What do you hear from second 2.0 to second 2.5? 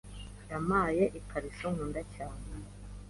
cyane.